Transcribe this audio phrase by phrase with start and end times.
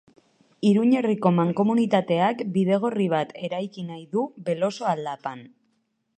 [0.69, 5.47] Iruñerriko mankomunitateak bidegorri bat eraiki nahi du Beloso aldapan